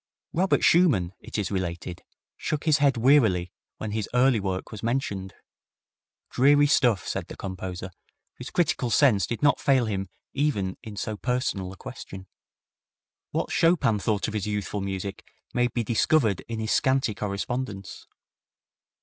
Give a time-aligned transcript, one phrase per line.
[0.33, 2.01] Robert Schumann, it is related,
[2.35, 5.35] shook his head wearily when his early work was mentioned.
[6.31, 7.91] "Dreary stuff," said the composer,
[8.39, 12.25] whose critical sense did not fail him even in so personal a question.
[13.29, 18.07] What Chopin thought of his youthful music may be discovered in his scanty correspondence.